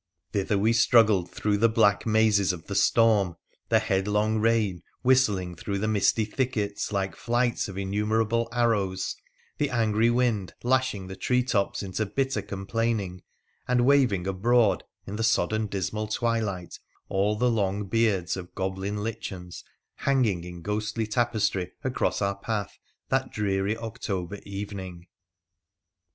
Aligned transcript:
Thither 0.31 0.57
we 0.57 0.73
struggled 0.73 1.29
through 1.29 1.59
the 1.59 1.69
black 1.69 2.07
mazes 2.07 2.51
of 2.51 2.65
the 2.65 2.73
storm, 2.73 3.35
the 3.69 3.77
headlong 3.77 4.39
rain 4.39 4.81
whistling 5.03 5.53
through 5.53 5.77
the 5.77 5.87
misty 5.87 6.25
thickets 6.25 6.91
like 6.91 7.15
flights 7.15 7.67
of 7.67 7.77
innumerable 7.77 8.49
anrows, 8.51 9.15
the 9.59 9.69
angry 9.69 10.09
wind 10.09 10.55
lashing 10.63 11.05
the 11.05 11.15
treetops 11.15 11.83
into 11.83 12.07
bitter 12.07 12.41
complaining, 12.41 13.21
and 13.67 13.85
waving 13.85 14.25
abroad 14.25 14.83
(in 15.05 15.17
the 15.17 15.23
sodden 15.23 15.67
dismal 15.67 16.07
twilight) 16.07 16.79
all 17.07 17.35
the 17.35 17.51
long 17.51 17.83
beards 17.87 18.35
of 18.35 18.55
goblin 18.55 19.03
lichens 19.03 19.63
hanging 19.97 20.43
in 20.43 20.63
ghostly 20.63 21.05
tapestry 21.05 21.73
across 21.83 22.23
our 22.23 22.37
path 22.39 22.79
that 23.09 23.31
dreary 23.31 23.77
October 23.77 24.39
evening. 24.47 25.05